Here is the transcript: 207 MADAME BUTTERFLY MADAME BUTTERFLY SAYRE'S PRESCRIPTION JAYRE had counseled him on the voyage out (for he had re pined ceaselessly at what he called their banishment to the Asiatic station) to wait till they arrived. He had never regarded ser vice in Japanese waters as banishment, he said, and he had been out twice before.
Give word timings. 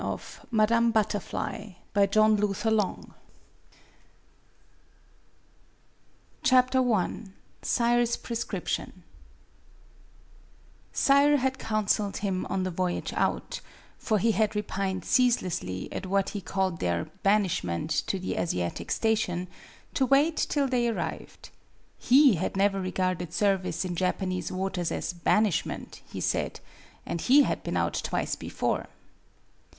207 0.03 0.47
MADAME 0.49 0.91
BUTTERFLY 0.93 1.77
MADAME 1.93 2.35
BUTTERFLY 6.43 7.33
SAYRE'S 7.61 8.17
PRESCRIPTION 8.17 9.03
JAYRE 10.93 11.37
had 11.37 11.59
counseled 11.59 12.17
him 12.17 12.47
on 12.47 12.63
the 12.63 12.71
voyage 12.71 13.13
out 13.13 13.61
(for 13.99 14.17
he 14.17 14.31
had 14.31 14.55
re 14.55 14.63
pined 14.63 15.05
ceaselessly 15.05 15.87
at 15.93 16.07
what 16.07 16.29
he 16.29 16.41
called 16.41 16.79
their 16.79 17.05
banishment 17.21 17.91
to 17.91 18.17
the 18.17 18.37
Asiatic 18.39 18.89
station) 18.89 19.47
to 19.93 20.07
wait 20.07 20.35
till 20.37 20.67
they 20.67 20.87
arrived. 20.87 21.51
He 21.99 22.37
had 22.37 22.57
never 22.57 22.81
regarded 22.81 23.33
ser 23.33 23.55
vice 23.55 23.85
in 23.85 23.95
Japanese 23.95 24.51
waters 24.51 24.91
as 24.91 25.13
banishment, 25.13 26.01
he 26.11 26.19
said, 26.19 26.59
and 27.05 27.21
he 27.21 27.43
had 27.43 27.61
been 27.61 27.77
out 27.77 28.01
twice 28.03 28.35
before. 28.35 28.87